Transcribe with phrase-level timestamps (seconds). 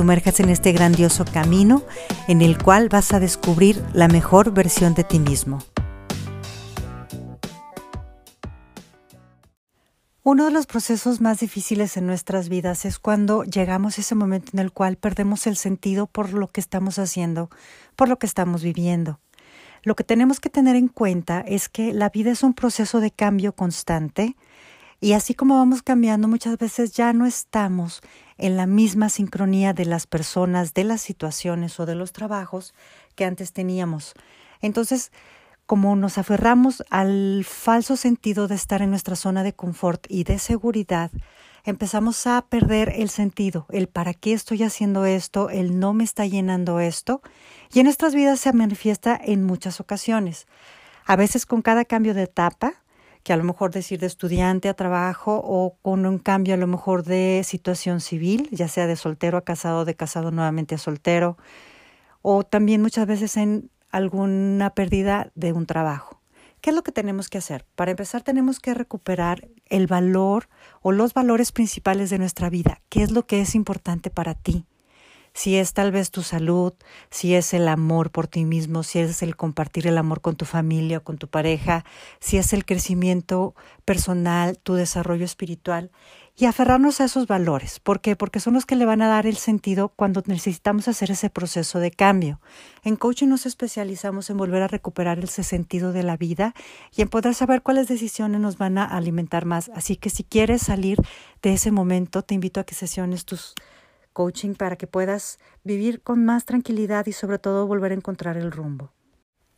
[0.00, 1.82] sumerjas en este grandioso camino
[2.26, 5.58] en el cual vas a descubrir la mejor versión de ti mismo.
[10.22, 14.52] Uno de los procesos más difíciles en nuestras vidas es cuando llegamos a ese momento
[14.54, 17.50] en el cual perdemos el sentido por lo que estamos haciendo,
[17.94, 19.20] por lo que estamos viviendo.
[19.82, 23.10] Lo que tenemos que tener en cuenta es que la vida es un proceso de
[23.10, 24.34] cambio constante
[25.02, 28.02] y así como vamos cambiando, muchas veces ya no estamos
[28.40, 32.74] en la misma sincronía de las personas, de las situaciones o de los trabajos
[33.14, 34.14] que antes teníamos.
[34.60, 35.12] Entonces,
[35.66, 40.38] como nos aferramos al falso sentido de estar en nuestra zona de confort y de
[40.38, 41.10] seguridad,
[41.64, 46.26] empezamos a perder el sentido, el para qué estoy haciendo esto, el no me está
[46.26, 47.22] llenando esto,
[47.72, 50.46] y en nuestras vidas se manifiesta en muchas ocasiones.
[51.04, 52.79] A veces con cada cambio de etapa,
[53.22, 56.66] que a lo mejor decir de estudiante a trabajo o con un cambio a lo
[56.66, 61.36] mejor de situación civil, ya sea de soltero a casado, de casado nuevamente a soltero,
[62.22, 66.20] o también muchas veces en alguna pérdida de un trabajo.
[66.60, 67.64] ¿Qué es lo que tenemos que hacer?
[67.74, 70.48] Para empezar tenemos que recuperar el valor
[70.82, 72.82] o los valores principales de nuestra vida.
[72.90, 74.66] ¿Qué es lo que es importante para ti?
[75.32, 76.72] Si es tal vez tu salud,
[77.10, 80.44] si es el amor por ti mismo, si es el compartir el amor con tu
[80.44, 81.84] familia o con tu pareja,
[82.18, 83.54] si es el crecimiento
[83.84, 85.90] personal, tu desarrollo espiritual
[86.36, 87.80] y aferrarnos a esos valores.
[87.80, 88.16] ¿Por qué?
[88.16, 91.80] Porque son los que le van a dar el sentido cuando necesitamos hacer ese proceso
[91.80, 92.40] de cambio.
[92.82, 96.54] En coaching nos especializamos en volver a recuperar ese sentido de la vida
[96.96, 99.70] y en poder saber cuáles decisiones nos van a alimentar más.
[99.74, 100.98] Así que si quieres salir
[101.42, 103.54] de ese momento, te invito a que sesiones tus
[104.12, 108.52] coaching para que puedas vivir con más tranquilidad y sobre todo volver a encontrar el
[108.52, 108.92] rumbo.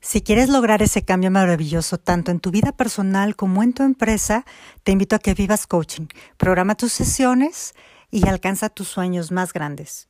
[0.00, 4.44] Si quieres lograr ese cambio maravilloso tanto en tu vida personal como en tu empresa,
[4.84, 6.06] te invito a que vivas coaching.
[6.36, 7.74] Programa tus sesiones
[8.10, 10.08] y alcanza tus sueños más grandes.